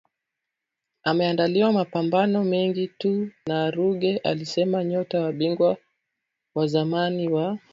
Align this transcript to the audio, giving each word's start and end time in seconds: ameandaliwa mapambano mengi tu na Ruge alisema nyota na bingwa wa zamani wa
ameandaliwa 1.03 1.71
mapambano 1.71 2.43
mengi 2.43 2.87
tu 2.87 3.29
na 3.47 3.71
Ruge 3.71 4.17
alisema 4.17 4.83
nyota 4.83 5.19
na 5.21 5.31
bingwa 5.31 5.77
wa 6.55 6.67
zamani 6.67 7.29
wa 7.29 7.57